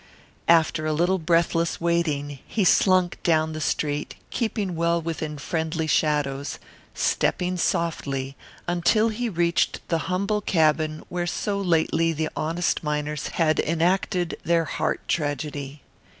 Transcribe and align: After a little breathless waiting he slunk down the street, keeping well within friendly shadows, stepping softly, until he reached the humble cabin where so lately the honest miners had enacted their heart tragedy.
After 0.47 0.87
a 0.87 0.93
little 0.93 1.19
breathless 1.19 1.79
waiting 1.79 2.39
he 2.47 2.63
slunk 2.65 3.21
down 3.21 3.53
the 3.53 3.61
street, 3.61 4.15
keeping 4.31 4.75
well 4.75 4.99
within 4.99 5.37
friendly 5.37 5.85
shadows, 5.85 6.57
stepping 6.95 7.55
softly, 7.55 8.35
until 8.67 9.09
he 9.09 9.29
reached 9.29 9.87
the 9.89 9.99
humble 10.09 10.41
cabin 10.41 11.03
where 11.09 11.27
so 11.27 11.59
lately 11.61 12.13
the 12.13 12.29
honest 12.35 12.81
miners 12.83 13.27
had 13.27 13.59
enacted 13.59 14.39
their 14.43 14.65
heart 14.65 15.07
tragedy. 15.07 15.83